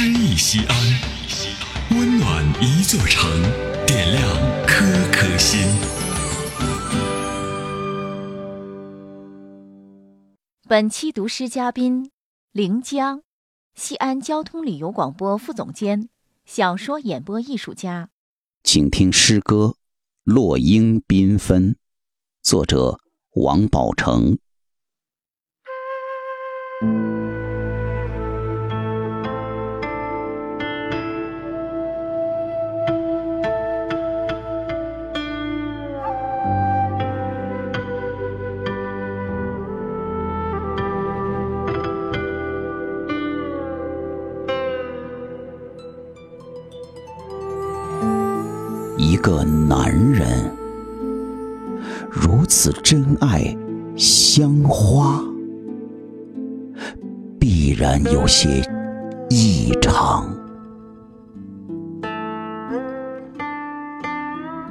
[0.00, 0.76] 诗意西安，
[1.90, 3.28] 温暖一座城，
[3.84, 5.58] 点亮颗颗心。
[10.68, 12.12] 本期读诗嘉宾：
[12.52, 13.22] 临江，
[13.74, 16.08] 西安交通旅游广播副总监，
[16.46, 18.10] 小说演播艺术家。
[18.62, 19.74] 请听诗歌
[20.22, 21.72] 《落英缤纷》，
[22.44, 23.00] 作者
[23.32, 24.38] 王宝成。
[49.18, 50.28] 一个男人
[52.08, 53.52] 如此珍爱
[53.96, 55.20] 香花，
[57.36, 58.62] 必然有些
[59.28, 60.24] 异常。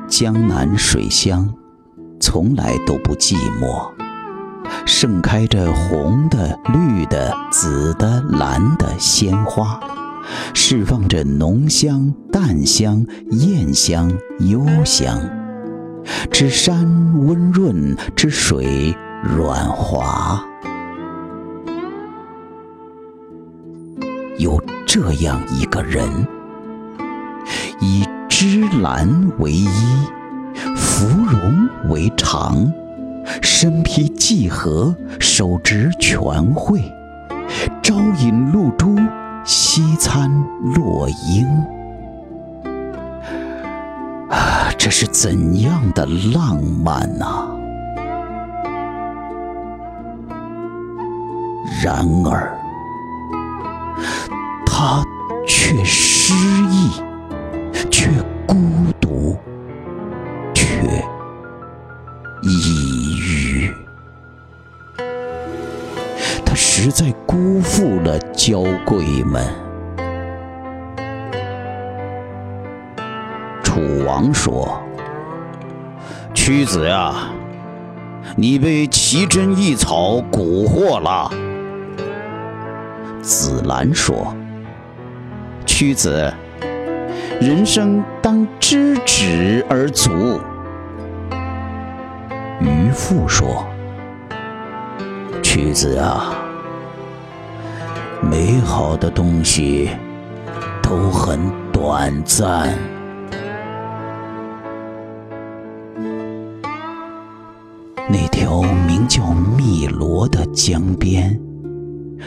[0.08, 1.54] 江南水乡
[2.18, 3.92] 从来都不寂寞，
[4.86, 9.78] 盛开着红的、绿的、紫的、蓝的鲜花。
[10.54, 15.20] 释放着浓香、淡香、艳香、幽香，
[16.32, 16.86] 之山
[17.26, 20.44] 温润，之水软滑。
[24.38, 26.08] 有这样一个人，
[27.82, 29.70] 以芝兰为衣，
[30.76, 32.72] 芙蓉为裳，
[33.42, 36.22] 身披髻盒，手执权
[36.54, 36.82] 惠，
[37.82, 38.96] 朝饮露珠。
[39.48, 40.30] 西餐
[40.76, 41.48] 落英，
[44.30, 47.48] 啊，这是怎样的浪漫呐！
[51.82, 52.60] 然而，
[54.66, 55.02] 他
[55.48, 56.34] 却失
[56.70, 56.92] 意，
[57.90, 58.12] 却
[58.46, 58.58] 孤
[59.00, 59.38] 独，
[60.54, 60.76] 却
[62.44, 62.87] 抑
[66.90, 69.46] 实在辜负了娇贵们。
[73.62, 74.82] 楚王说
[76.34, 77.28] ：“屈子呀，
[78.38, 81.30] 你被奇珍异草蛊惑了。”
[83.22, 84.34] 子兰说
[85.68, 86.34] ：“屈子，
[87.42, 90.40] 人生当知止而足。”
[92.64, 93.68] 渔父说。
[95.44, 96.32] 屈子啊，
[98.30, 99.90] 美好的东西
[100.84, 101.40] 都很
[101.72, 102.78] 短暂。
[108.10, 109.24] 那条名叫
[109.58, 111.40] 汨罗的江边，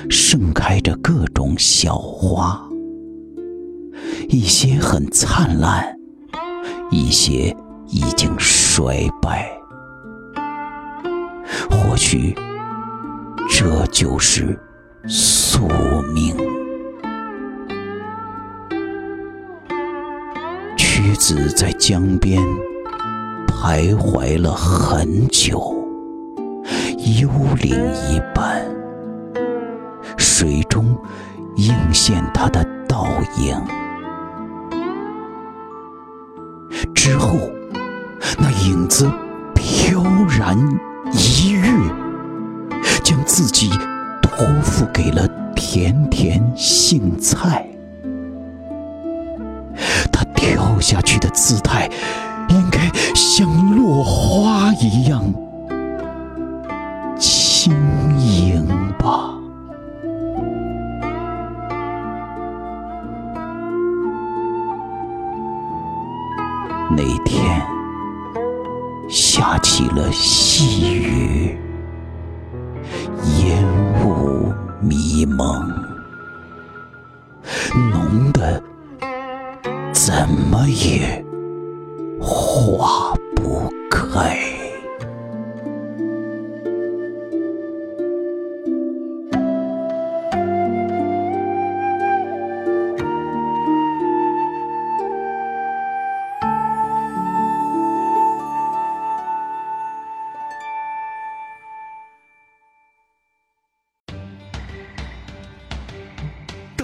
[0.09, 2.59] 盛开着各种小花，
[4.29, 5.95] 一些很灿烂，
[6.91, 7.55] 一些
[7.89, 9.51] 已经衰败。
[11.71, 12.35] 或许。
[13.53, 14.59] 这就是
[15.07, 15.69] 宿
[16.15, 16.37] 命。
[20.77, 22.41] 屈子在江边
[23.47, 25.75] 徘徊了很久，
[27.19, 27.29] 幽
[27.61, 27.75] 灵
[28.11, 28.65] 一般，
[30.17, 30.97] 水中
[31.57, 33.07] 映现他的倒
[33.39, 33.61] 影。
[36.95, 37.39] 之后，
[38.39, 39.11] 那影子
[39.55, 40.57] 飘然
[41.13, 41.71] 一跃。
[43.03, 43.71] 将自己
[44.37, 47.67] 托付给了甜甜杏菜，
[50.11, 51.91] 他跳下去的姿态，
[52.49, 55.23] 应该像落花一样
[57.19, 57.75] 轻
[58.19, 58.67] 盈
[58.99, 59.35] 吧。
[66.93, 67.63] 那天
[69.09, 71.59] 下起了细雨。
[74.81, 75.69] 迷蒙，
[77.93, 78.63] 浓的
[79.93, 81.23] 怎么也
[82.19, 83.15] 化